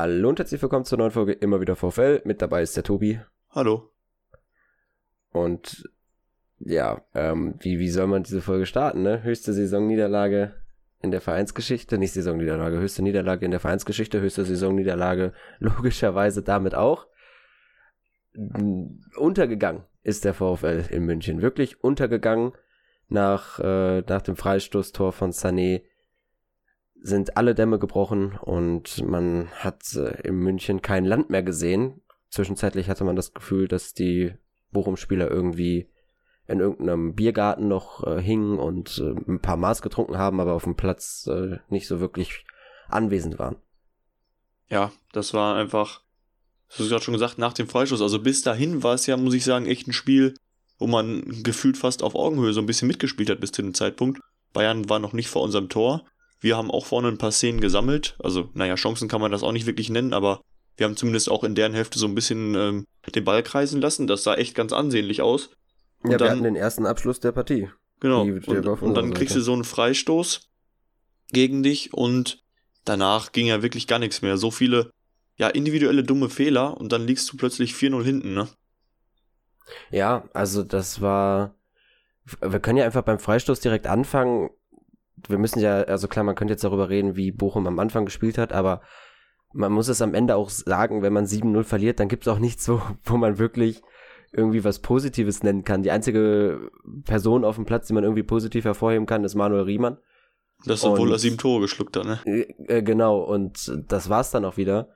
[0.00, 2.22] Hallo und herzlich willkommen zur neuen Folge Immer wieder VfL.
[2.24, 3.18] Mit dabei ist der Tobi.
[3.50, 3.90] Hallo.
[5.32, 5.90] Und
[6.60, 9.24] ja, ähm, wie, wie soll man diese Folge starten, ne?
[9.24, 10.54] Höchste Saisonniederlage
[11.02, 17.08] in der Vereinsgeschichte, nicht Saisonniederlage, höchste Niederlage in der Vereinsgeschichte, höchste Saisonniederlage logischerweise damit auch.
[19.16, 22.52] Untergegangen ist der VfL in München, wirklich untergegangen
[23.08, 25.82] nach, äh, nach dem Freistoßtor von Sané
[27.00, 32.02] sind alle Dämme gebrochen und man hat äh, in München kein Land mehr gesehen.
[32.30, 34.34] Zwischenzeitlich hatte man das Gefühl, dass die
[34.72, 35.88] Bochum-Spieler irgendwie
[36.46, 40.64] in irgendeinem Biergarten noch äh, hingen und äh, ein paar Maß getrunken haben, aber auf
[40.64, 42.44] dem Platz äh, nicht so wirklich
[42.88, 43.56] anwesend waren.
[44.70, 46.02] Ja, das war einfach,
[46.68, 48.02] das hast du gerade schon gesagt, nach dem Freischuss.
[48.02, 50.34] Also bis dahin war es ja, muss ich sagen, echt ein Spiel,
[50.78, 54.20] wo man gefühlt fast auf Augenhöhe so ein bisschen mitgespielt hat bis zu dem Zeitpunkt.
[54.52, 56.06] Bayern war noch nicht vor unserem Tor.
[56.40, 58.16] Wir haben auch vorne ein paar Szenen gesammelt.
[58.22, 60.40] Also, naja, Chancen kann man das auch nicht wirklich nennen, aber
[60.76, 64.06] wir haben zumindest auch in deren Hälfte so ein bisschen ähm, den Ball kreisen lassen.
[64.06, 65.50] Das sah echt ganz ansehnlich aus.
[66.02, 67.68] Und ja, wir hatten den ersten Abschluss der Partie.
[68.00, 68.24] Genau.
[68.24, 70.48] Die, und, und, dann kriegst du so einen Freistoß
[71.30, 72.44] gegen dich und
[72.84, 74.36] danach ging ja wirklich gar nichts mehr.
[74.36, 74.92] So viele,
[75.36, 78.48] ja, individuelle dumme Fehler und dann liegst du plötzlich 4-0 hinten, ne?
[79.90, 81.54] Ja, also das war.
[82.40, 84.50] Wir können ja einfach beim Freistoß direkt anfangen
[85.28, 88.38] wir müssen ja, also klar, man könnte jetzt darüber reden, wie Bochum am Anfang gespielt
[88.38, 88.82] hat, aber
[89.52, 92.38] man muss es am Ende auch sagen, wenn man 7-0 verliert, dann gibt es auch
[92.38, 93.82] nichts, wo, wo man wirklich
[94.32, 95.82] irgendwie was Positives nennen kann.
[95.82, 96.70] Die einzige
[97.04, 99.98] Person auf dem Platz, die man irgendwie positiv hervorheben kann, ist Manuel Riemann.
[100.64, 102.20] Das, obwohl er sieben Tore geschluckt hat, ne?
[102.26, 104.90] Äh, äh, genau, und das war's dann auch wieder.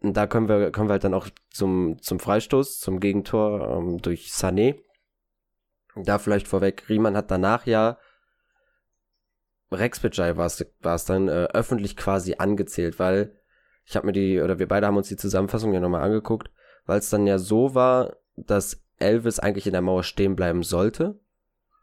[0.00, 3.98] Und da können wir, kommen wir halt dann auch zum, zum Freistoß, zum Gegentor ähm,
[3.98, 4.76] durch Sané.
[5.96, 7.98] Da vielleicht vorweg, Riemann hat danach ja
[9.70, 13.34] Rex Bajai war es dann äh, öffentlich quasi angezählt, weil
[13.84, 16.50] ich habe mir die, oder wir beide haben uns die Zusammenfassung ja nochmal angeguckt,
[16.86, 21.18] weil es dann ja so war, dass Elvis eigentlich in der Mauer stehen bleiben sollte.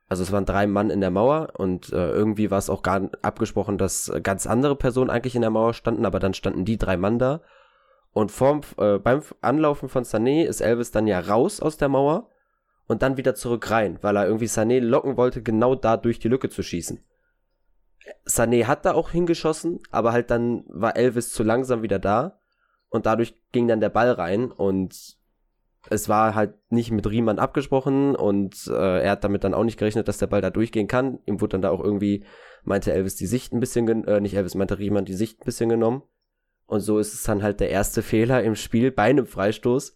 [0.07, 3.09] Also es waren drei Mann in der Mauer und äh, irgendwie war es auch gar
[3.23, 6.95] abgesprochen, dass ganz andere Personen eigentlich in der Mauer standen, aber dann standen die drei
[6.95, 7.41] Mann da.
[8.13, 12.29] Und vorm, äh, beim Anlaufen von Sané ist Elvis dann ja raus aus der Mauer
[12.87, 16.29] und dann wieder zurück rein, weil er irgendwie Sané locken wollte, genau da durch die
[16.29, 17.03] Lücke zu schießen.
[18.25, 22.39] Sané hat da auch hingeschossen, aber halt dann war Elvis zu langsam wieder da
[22.89, 25.17] und dadurch ging dann der Ball rein und
[25.89, 29.77] es war halt nicht mit Riemann abgesprochen und äh, er hat damit dann auch nicht
[29.77, 31.19] gerechnet, dass der Ball da durchgehen kann.
[31.25, 32.25] Ihm wurde dann da auch irgendwie,
[32.63, 35.69] meinte Elvis die Sicht ein bisschen, äh, nicht Elvis, meinte Riemann die Sicht ein bisschen
[35.69, 36.01] genommen.
[36.65, 39.95] Und so ist es dann halt der erste Fehler im Spiel bei einem Freistoß,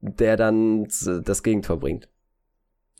[0.00, 2.10] der dann das Gegentor bringt.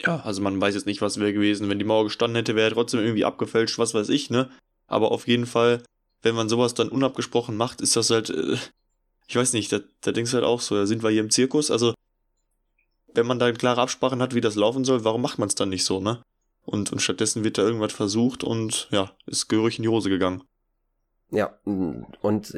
[0.01, 1.69] Ja, also man weiß jetzt nicht, was wäre gewesen.
[1.69, 4.51] Wenn die Mauer gestanden hätte, wäre er trotzdem irgendwie abgefälscht, was weiß ich, ne?
[4.87, 5.83] Aber auf jeden Fall,
[6.23, 8.57] wenn man sowas dann unabgesprochen macht, ist das halt, äh,
[9.27, 11.31] ich weiß nicht, da, da denkst du halt auch so, da sind wir hier im
[11.31, 11.71] Zirkus.
[11.71, 11.95] Also,
[13.15, 15.69] wenn man da klare Absprachen hat, wie das laufen soll, warum macht man es dann
[15.69, 16.23] nicht so, ne?
[16.67, 20.43] Und, und stattdessen wird da irgendwas versucht und ja, ist gehörig in die Hose gegangen.
[21.31, 22.55] Ja, und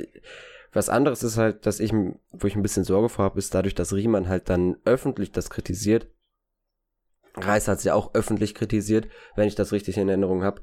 [0.73, 3.75] was anderes ist halt, dass ich, wo ich ein bisschen Sorge vor habe, ist dadurch,
[3.75, 6.07] dass Riemann halt dann öffentlich das kritisiert,
[7.37, 10.63] Reis hat ja auch öffentlich kritisiert, wenn ich das richtig in Erinnerung habe.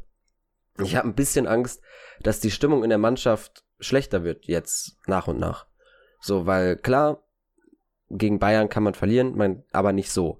[0.79, 1.81] Ich habe ein bisschen Angst,
[2.21, 5.67] dass die Stimmung in der Mannschaft schlechter wird jetzt nach und nach.
[6.19, 7.23] So, weil klar,
[8.09, 10.39] gegen Bayern kann man verlieren, man, aber nicht so.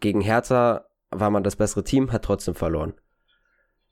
[0.00, 2.94] Gegen Hertha war man das bessere Team, hat trotzdem verloren.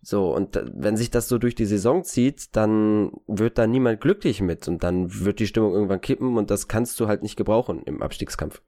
[0.03, 4.41] So, und wenn sich das so durch die Saison zieht, dann wird da niemand glücklich
[4.41, 7.83] mit und dann wird die Stimmung irgendwann kippen und das kannst du halt nicht gebrauchen
[7.83, 8.63] im Abstiegskampf.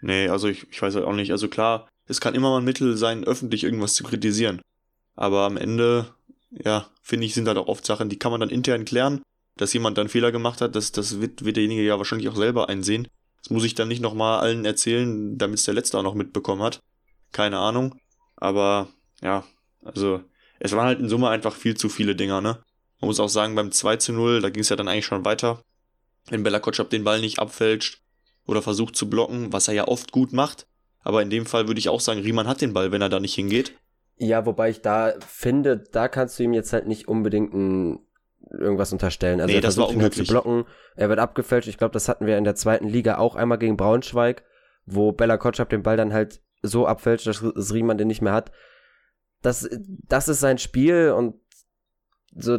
[0.00, 1.32] Nee, also ich, ich weiß halt auch nicht.
[1.32, 4.60] Also klar, es kann immer mal ein Mittel sein, öffentlich irgendwas zu kritisieren.
[5.14, 6.06] Aber am Ende,
[6.50, 9.22] ja, finde ich, sind halt auch oft Sachen, die kann man dann intern klären.
[9.56, 12.68] Dass jemand dann Fehler gemacht hat, das, das wird, wird derjenige ja wahrscheinlich auch selber
[12.68, 13.08] einsehen.
[13.42, 16.62] Das muss ich dann nicht nochmal allen erzählen, damit es der Letzte auch noch mitbekommen
[16.62, 16.80] hat.
[17.32, 17.96] Keine Ahnung.
[18.36, 18.88] Aber,
[19.20, 19.44] ja,
[19.84, 20.22] also,
[20.60, 22.58] es waren halt in Summe einfach viel zu viele Dinger, ne?
[23.00, 25.24] Man muss auch sagen, beim 2 zu 0, da ging es ja dann eigentlich schon
[25.24, 25.62] weiter.
[26.30, 28.00] Wenn Bella Kotschap den Ball nicht abfälscht
[28.46, 30.66] oder versucht zu blocken, was er ja oft gut macht,
[31.02, 33.20] aber in dem Fall würde ich auch sagen, Riemann hat den Ball, wenn er da
[33.20, 33.72] nicht hingeht.
[34.16, 38.00] Ja, wobei ich da finde, da kannst du ihm jetzt halt nicht unbedingt ein,
[38.50, 39.40] irgendwas unterstellen.
[39.40, 40.64] Also nee, er das versucht war ihn zu blocken,
[40.96, 41.68] er wird abgefälscht.
[41.68, 44.42] Ich glaube, das hatten wir in der zweiten Liga auch einmal gegen Braunschweig,
[44.86, 48.50] wo Bella Kotschap den Ball dann halt so abfälscht, dass Riemann den nicht mehr hat.
[49.40, 49.68] Das,
[50.08, 51.36] das ist sein Spiel und
[52.34, 52.58] so,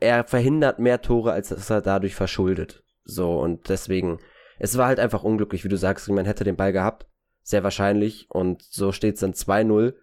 [0.00, 2.82] er verhindert mehr Tore, als dass er dadurch verschuldet.
[3.04, 4.18] So, und deswegen,
[4.58, 7.06] es war halt einfach unglücklich, wie du sagst, Riemann hätte den Ball gehabt
[7.46, 8.26] sehr wahrscheinlich.
[8.28, 9.94] Und so steht es dann 2-0.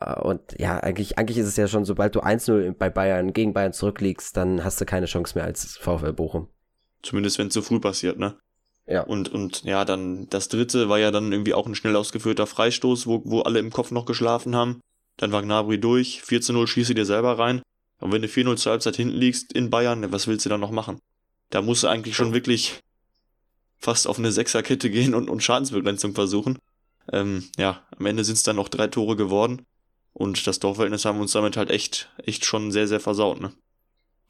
[0.00, 3.52] Äh, und ja, eigentlich, eigentlich ist es ja schon, sobald du 1-0 bei Bayern gegen
[3.52, 6.48] Bayern zurückliegst, dann hast du keine Chance mehr als VfL Bochum.
[7.02, 8.36] Zumindest wenn es so früh passiert, ne?
[8.86, 9.02] Ja.
[9.02, 13.06] Und, und ja, dann das dritte war ja dann irgendwie auch ein schnell ausgeführter Freistoß,
[13.06, 14.80] wo, wo alle im Kopf noch geschlafen haben.
[15.18, 17.62] Dann war Gnabry durch, 4-0 schieße dir selber rein.
[18.00, 20.70] Und wenn du 4-0 zur Halbzeit hinten liegst in Bayern, was willst du dann noch
[20.70, 21.00] machen?
[21.50, 22.80] Da musst du eigentlich schon wirklich
[23.78, 26.58] fast auf eine Sechserkette gehen und, und Schadensbegrenzung versuchen.
[27.12, 29.64] Ähm, ja, am Ende sind es dann noch drei Tore geworden.
[30.12, 33.52] Und das Torverhältnis haben uns damit halt echt, echt schon sehr, sehr versaut, ne?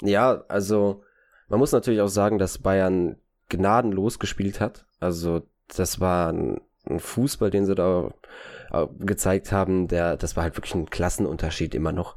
[0.02, 1.02] Ja, also
[1.48, 3.16] man muss natürlich auch sagen, dass Bayern
[3.48, 4.86] gnadenlos gespielt hat.
[5.00, 5.42] Also
[5.74, 8.12] das war ein, ein Fußball, den sie da
[8.70, 12.16] äh, gezeigt haben, der, das war halt wirklich ein Klassenunterschied immer noch.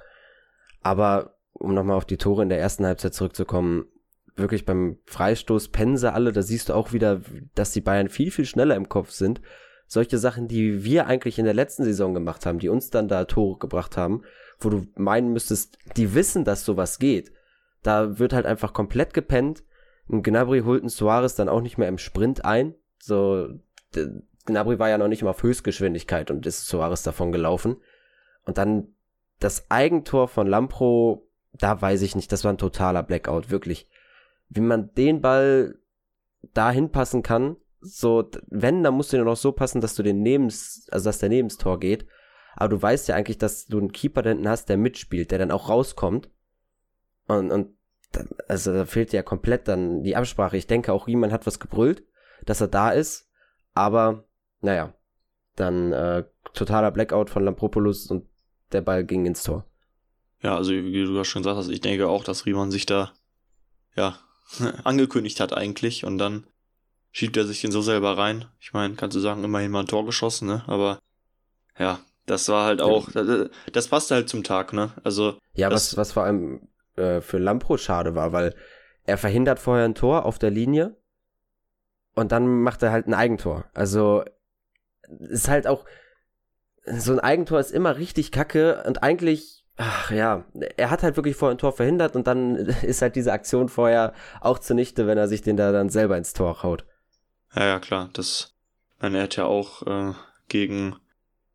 [0.81, 3.85] Aber um nochmal auf die Tore in der ersten Halbzeit zurückzukommen,
[4.35, 7.21] wirklich beim Freistoß pennen sie alle, da siehst du auch wieder,
[7.55, 9.41] dass die Bayern viel, viel schneller im Kopf sind.
[9.87, 13.25] Solche Sachen, die wir eigentlich in der letzten Saison gemacht haben, die uns dann da
[13.25, 14.23] Tore gebracht haben,
[14.59, 17.31] wo du meinen müsstest, die wissen, dass sowas geht.
[17.83, 19.63] Da wird halt einfach komplett gepennt.
[20.07, 22.75] Und Gnabry holt einen Suarez dann auch nicht mehr im Sprint ein.
[22.99, 23.49] So,
[24.45, 27.77] Gnabry war ja noch nicht mal auf Höchstgeschwindigkeit und ist Suarez davon gelaufen.
[28.45, 28.95] Und dann
[29.39, 33.89] das Eigentor von Lampro, da weiß ich nicht, das war ein totaler Blackout, wirklich.
[34.53, 35.79] Wie man den Ball
[36.53, 40.21] dahin passen kann, so, wenn, dann musst du nur noch so passen, dass du den
[40.21, 42.05] Nebens, also dass der Nebenstor geht.
[42.55, 45.39] Aber du weißt ja eigentlich, dass du einen Keeper da hinten hast, der mitspielt, der
[45.39, 46.29] dann auch rauskommt.
[47.27, 47.75] Und, und
[48.11, 50.57] dann, also da fehlt ja komplett dann die Absprache.
[50.57, 52.03] Ich denke auch, jemand hat was gebrüllt,
[52.45, 53.29] dass er da ist.
[53.73, 54.25] Aber,
[54.59, 54.93] naja,
[55.55, 58.27] dann äh, totaler Blackout von Lampropoulos und
[58.73, 59.65] der Ball ging ins Tor.
[60.41, 63.13] Ja, also wie du schon gesagt hast, ich denke auch, dass Riemann sich da
[63.95, 64.17] ja
[64.83, 66.45] angekündigt hat eigentlich und dann
[67.11, 68.45] schiebt er sich den so selber rein.
[68.59, 70.63] Ich meine, kannst du sagen, immerhin mal ein Tor geschossen, ne?
[70.67, 70.99] Aber
[71.77, 74.93] ja, das war halt auch, das, das passte halt zum Tag, ne?
[75.03, 75.37] Also.
[75.53, 78.55] Ja, was, was vor allem äh, für Lampro schade war, weil
[79.05, 80.95] er verhindert vorher ein Tor auf der Linie
[82.13, 83.65] und dann macht er halt ein Eigentor.
[83.73, 84.23] Also
[85.19, 85.85] ist halt auch
[86.85, 90.45] so ein Eigentor ist immer richtig kacke und eigentlich ach ja,
[90.77, 94.13] er hat halt wirklich vorher ein Tor verhindert und dann ist halt diese Aktion vorher
[94.39, 96.85] auch zunichte, wenn er sich den da dann selber ins Tor haut.
[97.55, 98.53] Ja, ja, klar, das
[98.99, 100.13] meine, er hat ja auch äh,
[100.47, 100.95] gegen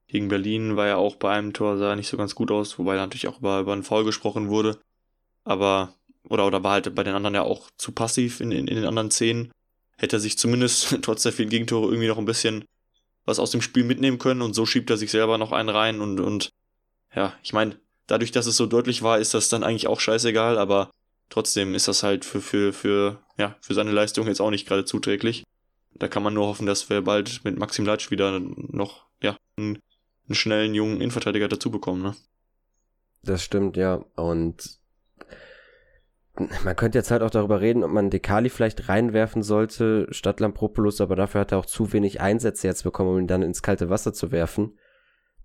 [0.08, 2.94] gegen Berlin war ja auch bei einem Tor sah nicht so ganz gut aus, wobei
[2.94, 4.78] natürlich auch über, über einen Foul gesprochen wurde
[5.46, 5.94] aber,
[6.24, 8.84] oder, oder war halt bei den anderen ja auch zu passiv in, in, in den
[8.84, 9.52] anderen Szenen.
[9.96, 12.64] Hätte er sich zumindest trotz der vielen Gegentore irgendwie noch ein bisschen
[13.24, 16.00] was aus dem Spiel mitnehmen können und so schiebt er sich selber noch einen rein
[16.00, 16.50] und, und
[17.14, 17.76] ja, ich meine,
[18.06, 20.90] dadurch, dass es so deutlich war, ist das dann eigentlich auch scheißegal, aber
[21.28, 24.84] trotzdem ist das halt für, für, für, ja, für seine Leistung jetzt auch nicht gerade
[24.84, 25.44] zuträglich.
[25.94, 29.78] Da kann man nur hoffen, dass wir bald mit Maxim Leitsch wieder noch, ja, einen,
[30.28, 32.14] einen schnellen jungen Innenverteidiger dazu bekommen, ne?
[33.22, 34.04] Das stimmt, ja.
[34.14, 34.78] Und
[36.64, 41.00] man könnte jetzt halt auch darüber reden, ob man Dekali vielleicht reinwerfen sollte statt Lampropoulos,
[41.00, 43.88] aber dafür hat er auch zu wenig Einsätze jetzt bekommen, um ihn dann ins kalte
[43.88, 44.78] Wasser zu werfen.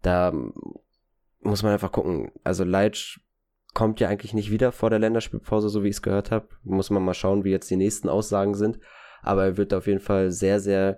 [0.01, 0.33] Da
[1.41, 2.31] muss man einfach gucken.
[2.43, 3.19] Also Leitsch
[3.73, 6.47] kommt ja eigentlich nicht wieder vor der Länderspielpause, so wie ich es gehört habe.
[6.63, 8.79] Muss man mal schauen, wie jetzt die nächsten Aussagen sind.
[9.21, 10.97] Aber er wird auf jeden Fall sehr, sehr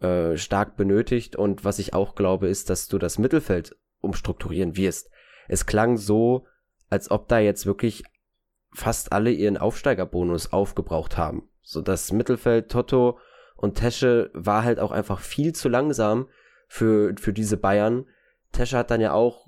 [0.00, 1.36] äh, stark benötigt.
[1.36, 5.10] Und was ich auch glaube, ist, dass du das Mittelfeld umstrukturieren wirst.
[5.48, 6.46] Es klang so,
[6.88, 8.04] als ob da jetzt wirklich
[8.72, 11.48] fast alle ihren Aufsteigerbonus aufgebraucht haben.
[11.62, 13.18] So das Mittelfeld Toto
[13.56, 16.28] und Tesche war halt auch einfach viel zu langsam
[16.68, 18.06] für, für diese Bayern.
[18.52, 19.43] Tesche hat dann ja auch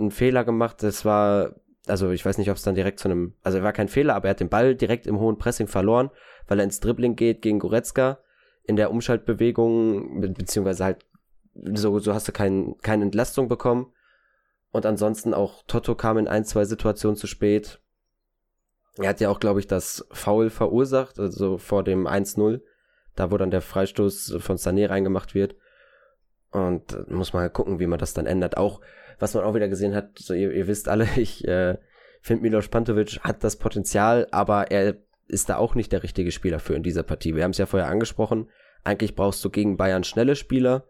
[0.00, 0.82] einen Fehler gemacht.
[0.82, 3.88] Das war, also ich weiß nicht, ob es dann direkt zu einem, also war kein
[3.88, 6.10] Fehler, aber er hat den Ball direkt im hohen Pressing verloren,
[6.48, 8.18] weil er ins Dribbling geht gegen Goretzka
[8.64, 11.06] in der Umschaltbewegung, be beziehungsweise halt
[11.74, 13.92] so, so hast du kein, keine Entlastung bekommen.
[14.72, 17.80] Und ansonsten auch Toto kam in ein, zwei Situationen zu spät.
[18.98, 22.60] Er hat ja auch, glaube ich, das Foul verursacht, also vor dem 1-0,
[23.16, 25.56] da wo dann der Freistoß von Sané reingemacht wird.
[26.52, 28.56] Und äh, muss halt gucken, wie man das dann ändert.
[28.56, 28.80] Auch,
[29.20, 31.78] was man auch wieder gesehen hat, so ihr, ihr wisst alle, ich äh,
[32.20, 34.96] finde Milos Pantovic hat das Potenzial, aber er
[35.28, 37.36] ist da auch nicht der richtige Spieler für in dieser Partie.
[37.36, 38.48] Wir haben es ja vorher angesprochen.
[38.82, 40.86] Eigentlich brauchst du gegen Bayern schnelle Spieler,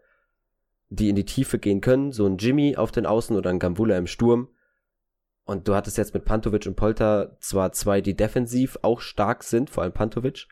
[0.89, 3.97] die in die Tiefe gehen können, so ein Jimmy auf den Außen oder ein Gambula
[3.97, 4.49] im Sturm.
[5.43, 9.69] Und du hattest jetzt mit Pantovic und Polter zwar zwei, die defensiv auch stark sind,
[9.69, 10.47] vor allem Pantovic.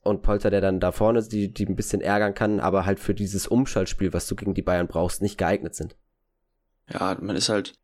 [0.00, 3.14] Und Polter, der dann da vorne die, die ein bisschen ärgern kann, aber halt für
[3.14, 5.96] dieses Umschaltspiel, was du gegen die Bayern brauchst, nicht geeignet sind.
[6.92, 7.74] Ja, man ist halt,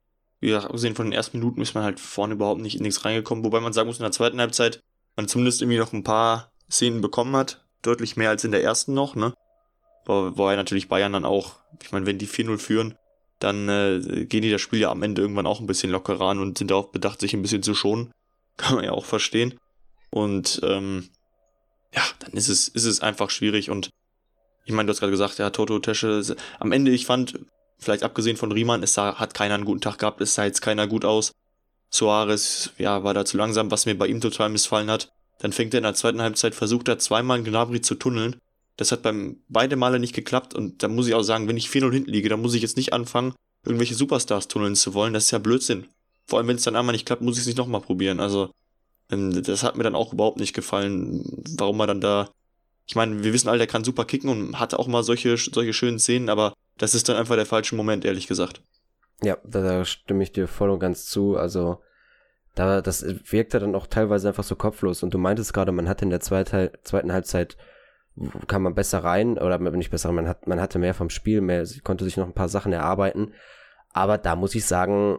[0.40, 3.04] wie gesagt, abgesehen von den ersten Minuten ist man halt vorne überhaupt nicht in nichts
[3.04, 4.80] reingekommen, wobei man sagen muss, in der zweiten Halbzeit
[5.16, 8.94] man zumindest irgendwie noch ein paar Szenen bekommen hat, deutlich mehr als in der ersten
[8.94, 9.34] noch, ne?
[10.06, 12.94] Wo, wobei natürlich Bayern dann auch, ich meine, wenn die 4-0 führen,
[13.38, 16.38] dann äh, gehen die das Spiel ja am Ende irgendwann auch ein bisschen lockerer an
[16.38, 18.12] und sind darauf bedacht, sich ein bisschen zu schonen.
[18.56, 19.58] Kann man ja auch verstehen.
[20.10, 21.08] Und ähm,
[21.94, 23.70] ja, dann ist es, ist es einfach schwierig.
[23.70, 23.90] Und
[24.64, 26.22] ich meine, du hast gerade gesagt, ja, Toto Tesche,
[26.58, 27.38] am Ende, ich fand,
[27.80, 30.60] vielleicht abgesehen von Riemann, es sah, hat keiner einen guten Tag gehabt, es sah jetzt
[30.60, 31.32] keiner gut aus.
[31.90, 35.10] Soares, ja, war da zu langsam, was mir bei ihm total missfallen hat.
[35.38, 38.36] Dann fängt er in der zweiten Halbzeit, versucht er zweimal Gnabry zu tunneln.
[38.76, 41.68] Das hat beim beide Male nicht geklappt und da muss ich auch sagen, wenn ich
[41.68, 43.34] 4-0 hinten liege, dann muss ich jetzt nicht anfangen,
[43.64, 45.12] irgendwelche Superstars tunneln zu wollen.
[45.12, 45.86] Das ist ja Blödsinn.
[46.26, 48.20] Vor allem, wenn es dann einmal nicht klappt, muss ich es nicht nochmal probieren.
[48.20, 48.50] Also,
[49.10, 51.24] ähm, das hat mir dann auch überhaupt nicht gefallen,
[51.58, 52.30] warum er dann da.
[52.86, 55.72] Ich meine, wir wissen alle, der kann super kicken und hatte auch mal solche, solche
[55.72, 58.62] schönen Szenen, aber das ist dann einfach der falsche Moment, ehrlich gesagt.
[59.22, 61.36] Ja, da stimme ich dir voll und ganz zu.
[61.36, 61.82] Also,
[62.54, 65.02] da, das wirkte dann auch teilweise einfach so kopflos.
[65.02, 67.58] Und du meintest gerade, man hatte in der zweite, zweiten Halbzeit,
[68.46, 71.66] kam man besser rein, oder nicht besser, man, hat, man hatte mehr vom Spiel, mehr,
[71.84, 73.34] konnte sich noch ein paar Sachen erarbeiten.
[73.92, 75.18] Aber da muss ich sagen,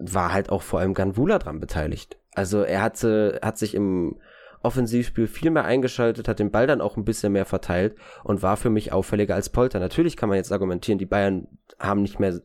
[0.00, 2.18] war halt auch vor allem Ganvula dran beteiligt.
[2.34, 4.20] Also er hatte, hat sich im
[4.62, 8.56] Offensivspiel viel mehr eingeschaltet, hat den Ball dann auch ein bisschen mehr verteilt und war
[8.56, 9.78] für mich auffälliger als Polter.
[9.80, 11.46] Natürlich kann man jetzt argumentieren, die Bayern
[11.78, 12.40] haben nicht mehr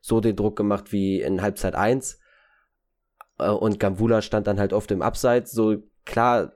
[0.00, 2.20] so den Druck gemacht wie in Halbzeit 1.
[3.38, 5.52] Äh, und Gambula stand dann halt oft im Abseits.
[5.52, 6.52] So klar,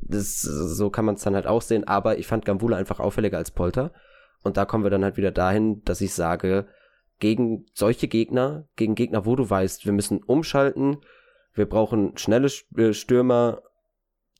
[0.00, 3.38] das, so kann man es dann halt auch sehen, aber ich fand Gambula einfach auffälliger
[3.38, 3.92] als Polter.
[4.42, 6.66] Und da kommen wir dann halt wieder dahin, dass ich sage,
[7.20, 10.98] gegen solche Gegner, gegen Gegner, wo du weißt, wir müssen umschalten,
[11.54, 13.62] wir brauchen schnelle äh, Stürmer,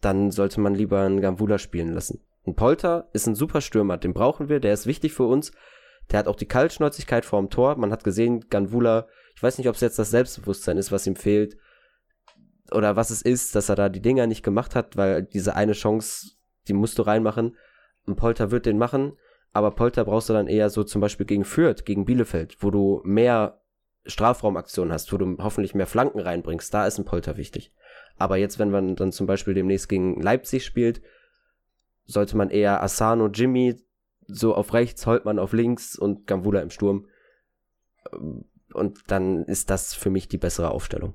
[0.02, 2.21] dann sollte man lieber einen Gambula spielen lassen.
[2.47, 5.52] Ein Polter ist ein super Stürmer, den brauchen wir, der ist wichtig für uns,
[6.11, 7.76] der hat auch die Kaltschnäuzigkeit vorm Tor.
[7.76, 11.16] Man hat gesehen, Ganvula, ich weiß nicht, ob es jetzt das Selbstbewusstsein ist, was ihm
[11.16, 11.56] fehlt,
[12.73, 15.73] oder was es ist, dass er da die Dinger nicht gemacht hat, weil diese eine
[15.73, 16.32] Chance,
[16.68, 17.56] die musst du reinmachen.
[18.06, 19.12] Ein Polter wird den machen,
[19.52, 23.00] aber Polter brauchst du dann eher so zum Beispiel gegen Fürth, gegen Bielefeld, wo du
[23.04, 23.61] mehr
[24.04, 26.73] Strafraumaktionen hast, wo du hoffentlich mehr Flanken reinbringst.
[26.73, 27.73] Da ist ein Polter wichtig.
[28.16, 31.02] Aber jetzt, wenn man dann zum Beispiel demnächst gegen Leipzig spielt,
[32.04, 33.76] sollte man eher Asano, Jimmy
[34.26, 37.07] so auf rechts, Holtmann auf links und Gambula im Sturm.
[38.73, 41.14] Und dann ist das für mich die bessere Aufstellung.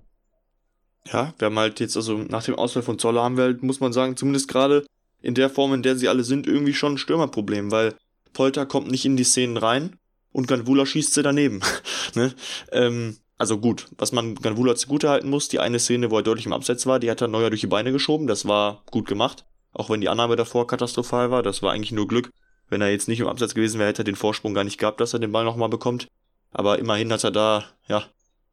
[1.05, 3.79] Ja, wir haben halt jetzt, also nach dem Ausfall von Zoller haben wir halt, muss
[3.79, 4.85] man sagen, zumindest gerade
[5.21, 7.95] in der Form, in der sie alle sind, irgendwie schon ein Stürmerproblem, weil
[8.33, 9.97] Polter kommt nicht in die Szenen rein
[10.31, 11.61] und Ganvula schießt sie daneben.
[12.15, 12.33] ne?
[12.71, 16.45] ähm, also gut, was man Ganvula zugute halten muss, die eine Szene, wo er deutlich
[16.45, 19.45] im Abseits war, die hat er neuer durch die Beine geschoben, das war gut gemacht.
[19.73, 22.31] Auch wenn die Annahme davor katastrophal war, das war eigentlich nur Glück.
[22.69, 24.99] Wenn er jetzt nicht im Absatz gewesen wäre, hätte er den Vorsprung gar nicht gehabt,
[24.99, 26.07] dass er den Ball nochmal bekommt.
[26.51, 28.03] Aber immerhin hat er da, ja,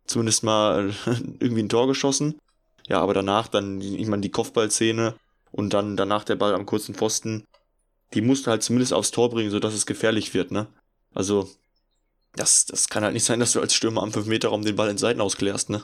[0.05, 0.93] zumindest mal
[1.41, 2.39] irgendwie ein Tor geschossen.
[2.87, 5.15] Ja, aber danach dann, ich meine, die Kopfballszene
[5.51, 7.47] und dann danach der Ball am kurzen Pfosten,
[8.13, 10.67] die musste halt zumindest aufs Tor bringen, sodass es gefährlich wird, ne?
[11.15, 11.49] Also,
[12.37, 14.99] das, das kann halt nicht sein, dass du als Stürmer am 5-Meter-Raum den Ball in
[14.99, 15.83] Seiten ausklärst, ne?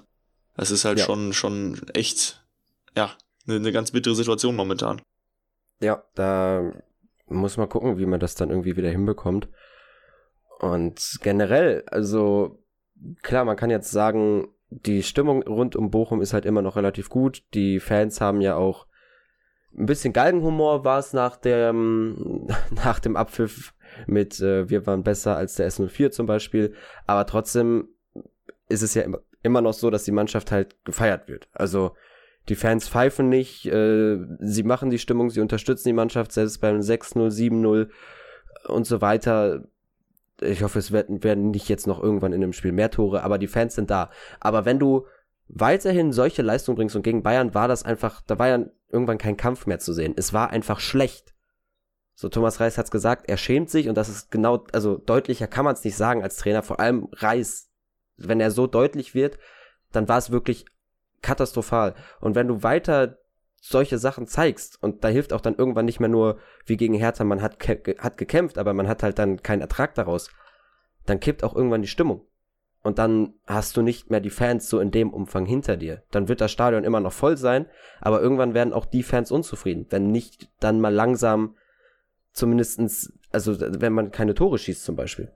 [0.57, 1.05] Das ist halt ja.
[1.05, 2.45] schon, schon echt,
[2.97, 3.13] ja,
[3.47, 5.01] eine, eine ganz bittere Situation momentan.
[5.81, 6.73] Ja, da
[7.27, 9.49] muss man gucken, wie man das dann irgendwie wieder hinbekommt.
[10.59, 12.63] Und generell, also
[13.23, 17.09] klar, man kann jetzt sagen, die Stimmung rund um Bochum ist halt immer noch relativ
[17.09, 17.43] gut.
[17.55, 18.87] Die Fans haben ja auch
[19.77, 23.75] ein bisschen Galgenhumor war es nach dem, nach dem Abpfiff
[24.07, 26.75] mit äh, wir waren besser als der S04 zum Beispiel.
[27.07, 27.89] Aber trotzdem
[28.69, 31.49] ist es ja immer, immer noch so, dass die Mannschaft halt gefeiert wird.
[31.53, 31.93] Also
[32.49, 36.81] die Fans pfeifen nicht, äh, sie machen die Stimmung, sie unterstützen die Mannschaft, selbst beim
[36.81, 37.89] 6-0, 7-0
[38.67, 39.65] und so weiter.
[40.41, 43.47] Ich hoffe, es werden, nicht jetzt noch irgendwann in dem Spiel mehr Tore, aber die
[43.47, 44.11] Fans sind da.
[44.41, 45.07] Aber wenn du
[45.49, 49.37] weiterhin solche Leistungen bringst und gegen Bayern war das einfach, da war ja irgendwann kein
[49.37, 50.15] Kampf mehr zu sehen.
[50.17, 51.35] Es war einfach schlecht.
[52.21, 55.65] So, Thomas Reis hat's gesagt, er schämt sich und das ist genau, also deutlicher kann
[55.65, 57.71] man es nicht sagen als Trainer, vor allem Reis.
[58.19, 59.39] Wenn er so deutlich wird,
[59.91, 60.67] dann war es wirklich
[61.23, 61.95] katastrophal.
[62.21, 63.17] Und wenn du weiter
[63.59, 66.37] solche Sachen zeigst und da hilft auch dann irgendwann nicht mehr nur
[66.67, 70.31] wie gegen Hertha, man hat, hat gekämpft, aber man hat halt dann keinen Ertrag daraus,
[71.07, 72.27] dann kippt auch irgendwann die Stimmung.
[72.83, 76.03] Und dann hast du nicht mehr die Fans so in dem Umfang hinter dir.
[76.11, 77.65] Dann wird das Stadion immer noch voll sein,
[77.99, 81.55] aber irgendwann werden auch die Fans unzufrieden, wenn nicht dann mal langsam
[82.41, 85.31] zumindestens, also wenn man keine Tore schießt zum Beispiel.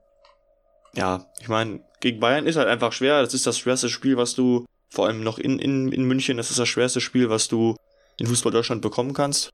[0.95, 3.21] Ja, ich meine, gegen Bayern ist halt einfach schwer.
[3.21, 6.51] Das ist das schwerste Spiel, was du vor allem noch in, in, in München, das
[6.51, 7.77] ist das schwerste Spiel, was du
[8.17, 9.51] in Fußball Deutschland bekommen kannst.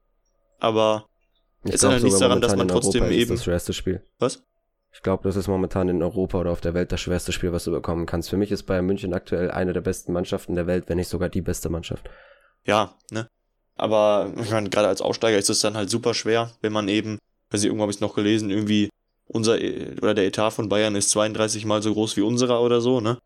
[0.59, 1.07] Aber
[1.65, 3.31] ich es ändert nichts daran, dass man trotzdem Europa eben.
[3.31, 4.03] das schwerste Spiel.
[4.19, 4.43] Was?
[4.93, 7.65] Ich glaube, das ist momentan in Europa oder auf der Welt das schwerste Spiel, was
[7.65, 8.29] du bekommen kannst.
[8.29, 11.29] Für mich ist Bayern München aktuell eine der besten Mannschaften der Welt, wenn nicht sogar
[11.29, 12.11] die beste Mannschaft.
[12.65, 13.29] Ja, ne?
[13.77, 17.19] Aber ich meine, gerade als Aufsteiger ist es dann halt super schwer, wenn man eben,
[17.51, 18.91] weiß ich, irgendwo habe ich es noch gelesen, irgendwie
[19.27, 19.59] unser
[20.03, 23.19] oder der Etat von Bayern ist 32 mal so groß wie unserer oder so, ne?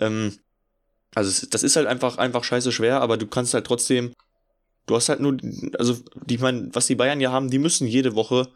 [0.00, 0.32] Ähm,
[1.14, 4.12] also das ist halt einfach, einfach scheiße schwer, aber du kannst halt trotzdem,
[4.86, 5.36] du hast halt nur,
[5.78, 5.96] also
[6.28, 8.48] ich meine, was die Bayern ja haben, die müssen jede Woche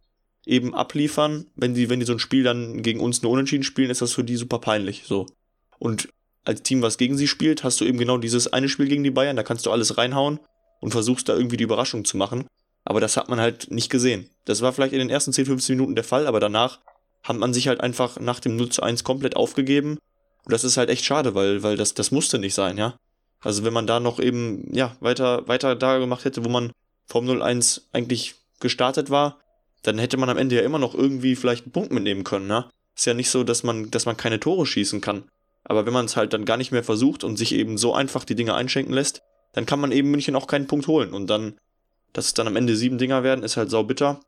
[0.47, 1.47] eben abliefern.
[1.55, 4.13] Wenn die, wenn die so ein Spiel dann gegen uns nur unentschieden spielen, ist das
[4.13, 5.27] für die super peinlich, so.
[5.79, 6.09] Und
[6.45, 9.11] als Team, was gegen sie spielt, hast du eben genau dieses eine Spiel gegen die
[9.11, 10.41] Bayern, da kannst du alles reinhauen
[10.81, 12.47] und versuchst da irgendwie die Überraschung zu machen.
[12.85, 14.31] Aber das hat man halt nicht gesehen.
[14.45, 16.81] Das war vielleicht in den ersten 10, 15 Minuten der Fall, aber danach
[17.23, 19.99] hat man sich halt einfach nach dem 0 zu 1 komplett aufgegeben.
[20.45, 22.97] Und das ist halt echt schade, weil, weil das, das musste nicht sein, ja.
[23.43, 26.73] Also wenn man da noch eben, ja, weiter, weiter da gemacht hätte, wo man
[27.07, 29.39] vom 0-1 eigentlich gestartet war,
[29.83, 32.69] dann hätte man am Ende ja immer noch irgendwie vielleicht einen Punkt mitnehmen können, ne?
[32.97, 35.25] Ist ja nicht so, dass man, dass man keine Tore schießen kann.
[35.65, 38.25] Aber wenn man es halt dann gar nicht mehr versucht und sich eben so einfach
[38.25, 39.23] die Dinge einschenken lässt,
[39.53, 41.13] dann kann man eben München auch keinen Punkt holen.
[41.15, 41.57] Und dann,
[42.13, 44.21] dass es dann am Ende sieben Dinger werden, ist halt sau bitter.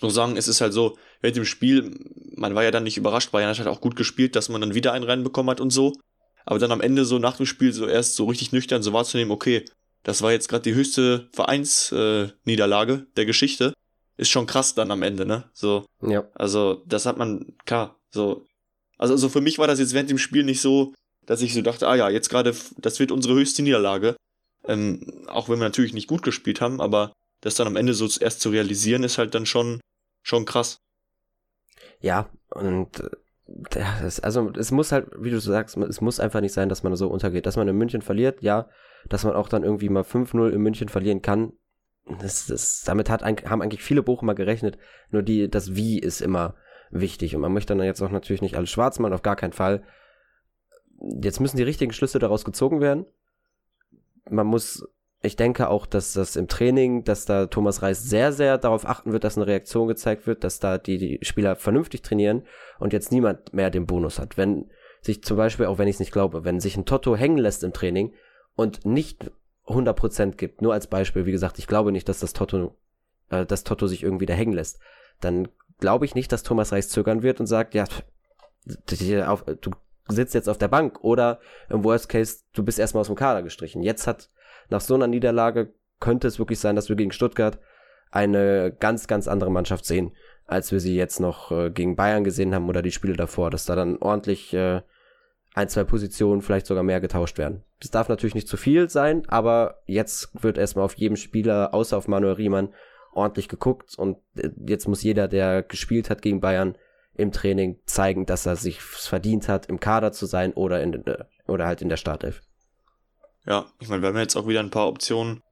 [0.00, 1.98] So sagen, es ist halt so, während dem Spiel,
[2.36, 4.74] man war ja dann nicht überrascht, Bayern hat halt auch gut gespielt, dass man dann
[4.74, 5.92] wieder einen reinbekommen hat und so.
[6.44, 9.30] Aber dann am Ende so nach dem Spiel so erst so richtig nüchtern so wahrzunehmen,
[9.32, 9.64] okay,
[10.02, 13.72] das war jetzt gerade die höchste Vereinsniederlage äh, der Geschichte
[14.16, 15.44] ist schon krass dann am Ende, ne?
[15.52, 15.86] So.
[16.00, 16.24] Ja.
[16.34, 18.46] Also, das hat man, klar, so.
[18.96, 20.94] Also, also für mich war das jetzt während dem Spiel nicht so,
[21.26, 24.16] dass ich so dachte, ah ja, jetzt gerade, das wird unsere höchste Niederlage.
[24.66, 28.08] Ähm, auch wenn wir natürlich nicht gut gespielt haben, aber das dann am Ende so
[28.20, 29.80] erst zu realisieren, ist halt dann schon,
[30.22, 30.78] schon krass.
[32.00, 33.10] Ja, und äh,
[33.46, 36.96] das, also es muss halt, wie du sagst, es muss einfach nicht sein, dass man
[36.96, 37.46] so untergeht.
[37.46, 38.68] Dass man in München verliert, ja,
[39.08, 41.52] dass man auch dann irgendwie mal 5-0 in München verlieren kann,
[42.20, 44.78] das, das, damit hat, haben eigentlich viele Bochumer gerechnet.
[45.10, 46.54] Nur die, das Wie ist immer
[46.90, 47.34] wichtig.
[47.34, 49.82] Und man möchte dann jetzt auch natürlich nicht alles schwarz machen, auf gar keinen Fall.
[51.22, 53.06] Jetzt müssen die richtigen Schlüsse daraus gezogen werden.
[54.30, 54.86] Man muss,
[55.22, 59.12] ich denke auch, dass das im Training, dass da Thomas Reis sehr, sehr darauf achten
[59.12, 62.42] wird, dass eine Reaktion gezeigt wird, dass da die, die Spieler vernünftig trainieren
[62.78, 64.36] und jetzt niemand mehr den Bonus hat.
[64.36, 64.70] Wenn
[65.02, 67.62] sich zum Beispiel, auch wenn ich es nicht glaube, wenn sich ein Toto hängen lässt
[67.62, 68.14] im Training
[68.56, 69.30] und nicht
[69.66, 70.62] 100% gibt.
[70.62, 72.76] Nur als Beispiel, wie gesagt, ich glaube nicht, dass das Toto,
[73.30, 74.78] äh, dass Toto sich irgendwie da hängen lässt.
[75.20, 77.84] Dann glaube ich nicht, dass Thomas Reis zögern wird und sagt, ja,
[78.64, 79.70] du
[80.08, 81.40] sitzt jetzt auf der Bank oder
[81.70, 83.82] im Worst Case, du bist erstmal aus dem Kader gestrichen.
[83.82, 84.30] Jetzt hat,
[84.68, 87.58] nach so einer Niederlage, könnte es wirklich sein, dass wir gegen Stuttgart
[88.10, 90.12] eine ganz, ganz andere Mannschaft sehen,
[90.46, 93.64] als wir sie jetzt noch äh, gegen Bayern gesehen haben oder die Spiele davor, dass
[93.64, 94.82] da dann ordentlich äh,
[95.54, 97.64] ein, zwei Positionen vielleicht sogar mehr getauscht werden.
[97.80, 101.96] Das darf natürlich nicht zu viel sein, aber jetzt wird erstmal auf jedem Spieler, außer
[101.96, 102.74] auf Manuel Riemann,
[103.12, 106.76] ordentlich geguckt und äh, jetzt muss jeder, der gespielt hat gegen Bayern
[107.16, 111.04] im Training, zeigen, dass er sich verdient hat, im Kader zu sein oder in
[111.46, 112.42] oder halt in der Startelf.
[113.46, 115.42] Ja, ich meine, wir haben jetzt auch wieder ein paar Optionen.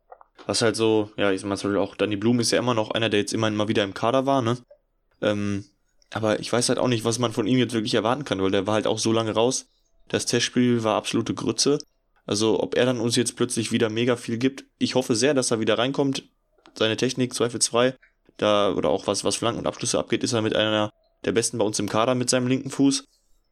[0.46, 3.20] Was halt so, ja, ich Beispiel auch, Danny Blum ist ja immer noch einer, der
[3.20, 4.58] jetzt immerhin mal wieder im Kader war, ne?
[5.20, 5.64] Ähm,
[6.10, 8.50] aber ich weiß halt auch nicht, was man von ihm jetzt wirklich erwarten kann, weil
[8.50, 9.66] der war halt auch so lange raus.
[10.08, 11.78] Das Testspiel war absolute Grütze.
[12.26, 14.64] Also ob er dann uns jetzt plötzlich wieder mega viel gibt.
[14.78, 16.24] Ich hoffe sehr, dass er wieder reinkommt.
[16.74, 17.94] Seine Technik zweifelsfrei.
[18.36, 20.92] Da, oder auch was, was Flanken und Abschlüsse abgeht, ist er mit einer
[21.24, 23.04] der besten bei uns im Kader mit seinem linken Fuß.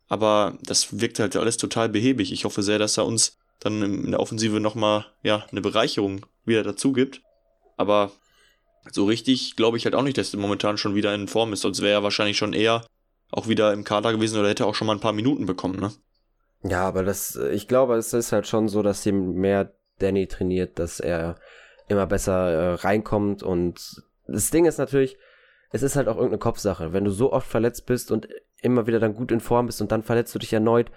[0.09, 2.33] Aber das wirkt halt alles total behäbig.
[2.33, 6.63] Ich hoffe sehr, dass er uns dann in der Offensive nochmal, ja, eine Bereicherung wieder
[6.63, 7.23] dazu gibt.
[7.77, 8.11] Aber
[8.91, 11.61] so richtig glaube ich halt auch nicht, dass er momentan schon wieder in Form ist.
[11.61, 12.85] Sonst wäre er wahrscheinlich schon eher
[13.31, 15.93] auch wieder im Kader gewesen oder hätte auch schon mal ein paar Minuten bekommen, ne?
[16.63, 20.79] Ja, aber das, ich glaube, es ist halt schon so, dass je mehr Danny trainiert,
[20.79, 21.37] dass er
[21.89, 25.17] immer besser äh, reinkommt und das Ding ist natürlich,
[25.71, 26.93] es ist halt auch irgendeine Kopfsache.
[26.93, 28.29] Wenn du so oft verletzt bist und
[28.61, 30.91] immer wieder dann gut in Form bist und dann verletzt du dich erneut,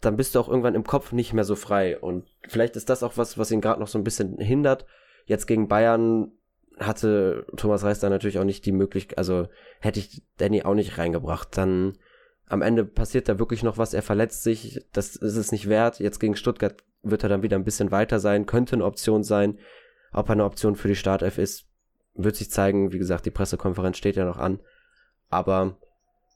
[0.00, 1.98] dann bist du auch irgendwann im Kopf nicht mehr so frei.
[1.98, 4.86] Und vielleicht ist das auch was, was ihn gerade noch so ein bisschen hindert.
[5.26, 6.32] Jetzt gegen Bayern
[6.78, 9.48] hatte Thomas Reis da natürlich auch nicht die Möglichkeit, also
[9.80, 11.56] hätte ich Danny auch nicht reingebracht.
[11.56, 11.98] Dann
[12.46, 16.00] am Ende passiert da wirklich noch was, er verletzt sich, das ist es nicht wert.
[16.00, 19.58] Jetzt gegen Stuttgart wird er dann wieder ein bisschen weiter sein, könnte eine Option sein.
[20.12, 21.69] Ob er eine Option für die Startelf ist,
[22.14, 22.92] wird sich zeigen.
[22.92, 24.60] Wie gesagt, die Pressekonferenz steht ja noch an.
[25.28, 25.78] Aber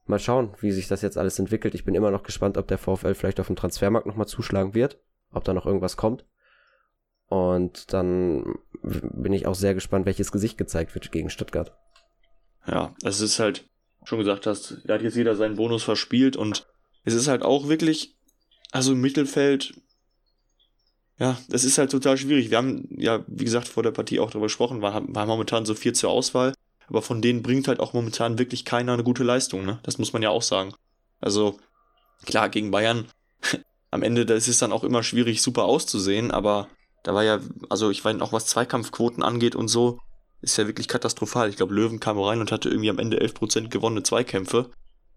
[0.07, 1.75] mal schauen, wie sich das jetzt alles entwickelt.
[1.75, 4.99] Ich bin immer noch gespannt, ob der VfL vielleicht auf dem Transfermarkt nochmal zuschlagen wird,
[5.33, 6.25] ob da noch irgendwas kommt.
[7.27, 11.77] Und dann bin ich auch sehr gespannt, welches Gesicht gezeigt wird gegen Stuttgart.
[12.67, 13.69] Ja, es ist halt,
[14.05, 16.67] schon gesagt hast, da hat jetzt jeder seinen Bonus verspielt und
[17.05, 18.17] es ist halt auch wirklich,
[18.71, 19.75] also im Mittelfeld,
[21.19, 22.51] ja, das ist halt total schwierig.
[22.51, 25.75] Wir haben ja, wie gesagt, vor der Partie auch darüber gesprochen, wir haben momentan so
[25.75, 26.55] viel zur Auswahl,
[26.89, 29.79] aber von denen bringt halt auch momentan wirklich keiner eine gute Leistung, ne?
[29.85, 30.75] Das muss man ja auch sagen.
[31.21, 31.59] Also,
[32.27, 33.07] klar, gegen Bayern,
[33.91, 36.69] am Ende, da ist es dann auch immer schwierig, super auszusehen, aber
[37.05, 39.99] da war ja, also ich weiß auch, was Zweikampfquoten angeht und so,
[40.41, 41.49] ist ja wirklich katastrophal.
[41.49, 44.71] Ich glaube, Löwen kam rein und hatte irgendwie am Ende 11% gewonnene Zweikämpfe.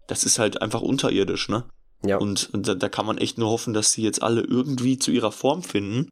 [0.06, 1.64] Das ist halt einfach unterirdisch, ne?
[2.02, 2.18] Ja.
[2.18, 5.10] Und, und da, da kann man echt nur hoffen, dass sie jetzt alle irgendwie zu
[5.10, 6.08] ihrer Form finden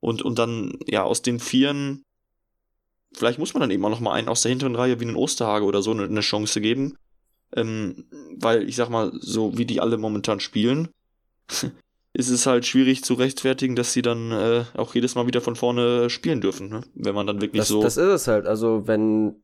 [0.00, 2.02] und, und dann, ja, aus den Vieren,
[3.12, 5.16] vielleicht muss man dann eben auch noch mal einen aus der hinteren Reihe wie einen
[5.16, 6.96] Osterhage oder so eine, eine Chance geben.
[7.56, 8.04] Ähm,
[8.36, 10.88] weil ich sag mal, so wie die alle momentan spielen,
[12.12, 15.54] ist es halt schwierig zu rechtfertigen, dass sie dann äh, auch jedes Mal wieder von
[15.54, 16.80] vorne spielen dürfen, ne?
[16.94, 17.82] wenn man dann wirklich das, so.
[17.82, 18.46] Das ist es halt.
[18.46, 19.36] Also wenn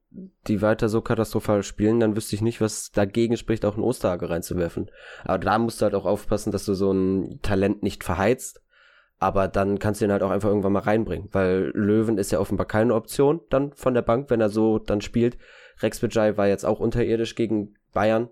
[0.48, 4.28] die weiter so katastrophal spielen, dann wüsste ich nicht, was dagegen spricht, auch einen Osterhage
[4.28, 4.90] reinzuwerfen.
[5.24, 8.60] Aber da musst du halt auch aufpassen, dass du so ein Talent nicht verheizt.
[9.18, 12.40] Aber dann kannst du ihn halt auch einfach irgendwann mal reinbringen, weil Löwen ist ja
[12.40, 15.38] offenbar keine Option dann von der Bank, wenn er so dann spielt.
[15.80, 18.28] Rex Bajai war jetzt auch unterirdisch gegen Bayern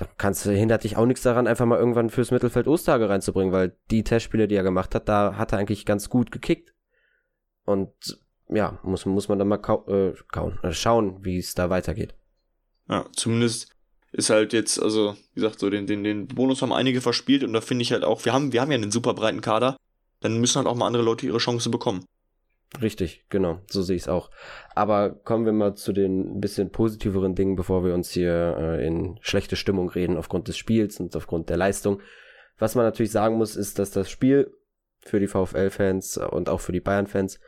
[0.00, 3.52] da kannst du, hindert dich auch nichts daran, einfach mal irgendwann fürs Mittelfeld Ostage reinzubringen,
[3.52, 6.72] weil die Testspiele, die er gemacht hat, da hat er eigentlich ganz gut gekickt.
[7.66, 7.92] Und
[8.48, 12.14] ja, muss, muss man dann mal kau äh, kauen, äh, schauen, wie es da weitergeht.
[12.88, 13.76] Ja, zumindest
[14.12, 17.52] ist halt jetzt, also, wie gesagt, so den, den, den Bonus haben einige verspielt und
[17.52, 19.76] da finde ich halt auch, wir haben, wir haben ja einen super breiten Kader,
[20.20, 22.06] dann müssen halt auch mal andere Leute ihre Chance bekommen.
[22.80, 24.30] Richtig, genau, so sehe ich es auch.
[24.76, 29.18] Aber kommen wir mal zu den bisschen positiveren Dingen, bevor wir uns hier äh, in
[29.22, 32.00] schlechte Stimmung reden aufgrund des Spiels und aufgrund der Leistung.
[32.58, 34.54] Was man natürlich sagen muss, ist, dass das Spiel
[35.00, 37.40] für die VfL-Fans und auch für die Bayern-Fans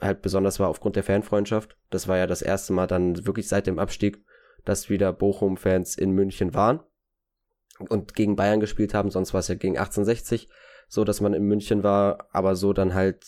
[0.00, 1.76] halt besonders war aufgrund der Fanfreundschaft.
[1.90, 4.24] Das war ja das erste Mal dann wirklich seit dem Abstieg,
[4.64, 6.80] dass wieder Bochum-Fans in München waren
[7.90, 9.10] und gegen Bayern gespielt haben.
[9.10, 10.48] Sonst war es ja gegen 1860
[10.88, 13.24] so, dass man in München war, aber so dann halt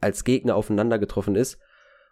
[0.00, 1.58] als Gegner aufeinander getroffen ist.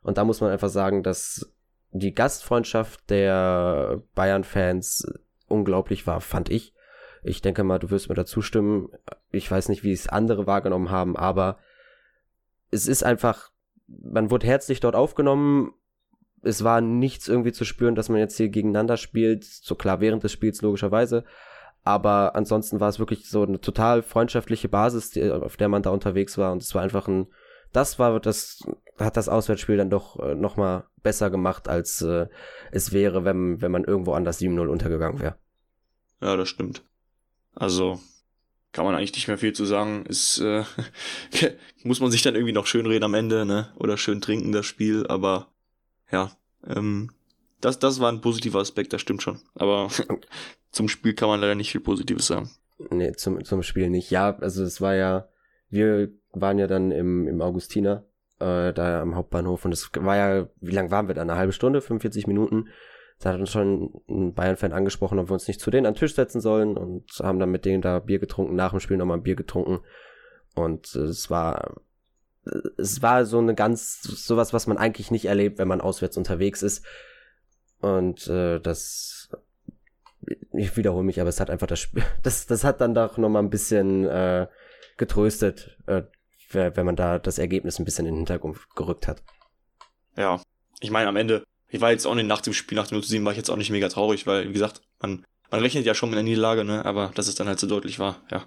[0.02, 1.52] Und da muss man einfach sagen, dass
[1.90, 5.06] die Gastfreundschaft der Bayern-Fans
[5.48, 6.74] unglaublich war, fand ich.
[7.22, 8.88] Ich denke mal, du wirst mir dazu stimmen.
[9.30, 11.58] Ich weiß nicht, wie es andere wahrgenommen haben, aber
[12.70, 13.50] es ist einfach,
[13.86, 15.72] man wurde herzlich dort aufgenommen.
[16.42, 19.44] Es war nichts irgendwie zu spüren, dass man jetzt hier gegeneinander spielt.
[19.44, 21.24] So klar, während des Spiels logischerweise.
[21.82, 26.36] Aber ansonsten war es wirklich so eine total freundschaftliche Basis, auf der man da unterwegs
[26.36, 26.52] war.
[26.52, 27.28] Und es war einfach ein
[27.72, 28.62] das war das
[28.98, 32.26] hat das Auswärtsspiel dann doch äh, noch mal besser gemacht, als äh,
[32.72, 35.36] es wäre, wenn, wenn man irgendwo anders 7-0 untergegangen wäre.
[36.20, 36.82] Ja, das stimmt.
[37.54, 38.00] Also
[38.72, 40.04] kann man eigentlich nicht mehr viel zu sagen.
[40.06, 40.64] Ist, äh,
[41.82, 43.72] muss man sich dann irgendwie noch schön reden am Ende, ne?
[43.76, 45.48] Oder schön trinken das Spiel, aber
[46.10, 46.32] ja,
[46.66, 47.10] ähm,
[47.60, 49.40] das, das war ein positiver Aspekt, das stimmt schon.
[49.54, 49.88] Aber
[50.70, 52.50] zum Spiel kann man leider nicht viel Positives sagen.
[52.90, 54.10] Nee, zum, zum Spiel nicht.
[54.10, 55.28] Ja, also es war ja,
[55.68, 58.04] wir waren ja dann im, im Augustiner,
[58.38, 61.22] äh, da am Hauptbahnhof und es war ja, wie lang waren wir da?
[61.22, 62.68] Eine halbe Stunde, 45 Minuten.
[63.18, 65.98] Da hat uns schon ein Bayern-Fan angesprochen, ob wir uns nicht zu denen an den
[65.98, 69.16] Tisch setzen sollen und haben dann mit denen da Bier getrunken, nach dem Spiel nochmal
[69.16, 69.80] ein Bier getrunken.
[70.54, 71.76] Und es war,
[72.76, 76.62] es war so eine ganz, sowas, was man eigentlich nicht erlebt, wenn man auswärts unterwegs
[76.62, 76.84] ist.
[77.80, 79.30] Und äh, das,
[80.52, 83.42] ich wiederhole mich, aber es hat einfach das Spiel, das, das hat dann doch nochmal
[83.42, 84.46] ein bisschen äh,
[84.96, 86.02] getröstet, äh,
[86.50, 89.22] wenn man da das Ergebnis ein bisschen in den Hintergrund gerückt hat.
[90.16, 90.40] Ja,
[90.80, 93.24] ich meine, am Ende, ich war jetzt auch nicht nach dem Spiel, nach dem 7
[93.24, 96.10] war ich jetzt auch nicht mega traurig, weil, wie gesagt, man, man rechnet ja schon
[96.10, 98.46] mit einer Niederlage, ne, aber dass es dann halt so deutlich war, ja.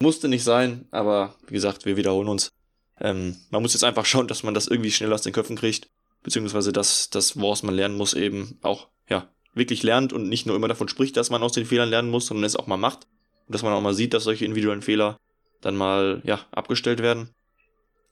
[0.00, 2.52] Musste nicht sein, aber wie gesagt, wir wiederholen uns.
[3.00, 5.88] Ähm, man muss jetzt einfach schauen, dass man das irgendwie schnell aus den Köpfen kriegt,
[6.22, 10.54] beziehungsweise dass das, woraus man lernen muss, eben auch, ja, wirklich lernt und nicht nur
[10.54, 13.08] immer davon spricht, dass man aus den Fehlern lernen muss, sondern es auch mal macht.
[13.46, 15.18] Und dass man auch mal sieht, dass solche individuellen Fehler
[15.60, 17.30] dann mal, ja, abgestellt werden.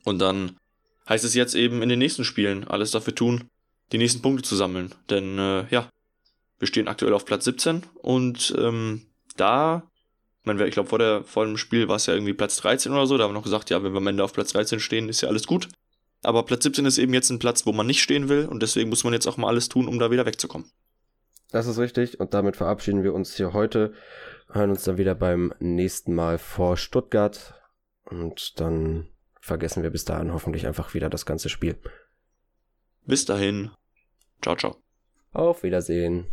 [0.05, 0.57] Und dann
[1.09, 3.45] heißt es jetzt eben in den nächsten Spielen alles dafür tun,
[3.93, 4.95] die nächsten Punkte zu sammeln.
[5.11, 5.89] Denn, äh, ja,
[6.59, 9.03] wir stehen aktuell auf Platz 17 und ähm,
[9.37, 9.83] da,
[10.41, 13.07] ich meine, ich glaube, vor, vor dem Spiel war es ja irgendwie Platz 13 oder
[13.07, 15.09] so, da haben wir noch gesagt, ja, wenn wir am Ende auf Platz 13 stehen,
[15.09, 15.69] ist ja alles gut.
[16.23, 18.89] Aber Platz 17 ist eben jetzt ein Platz, wo man nicht stehen will und deswegen
[18.89, 20.71] muss man jetzt auch mal alles tun, um da wieder wegzukommen.
[21.57, 23.95] Das ist richtig und damit verabschieden wir uns hier heute
[24.53, 27.55] hören uns dann wieder beim nächsten Mal vor Stuttgart
[28.05, 29.09] und dann
[29.41, 31.79] vergessen wir bis dahin hoffentlich einfach wieder das ganze Spiel.
[33.07, 33.71] Bis dahin.
[34.43, 34.77] Ciao, ciao.
[35.33, 36.27] Auf Wiedersehen.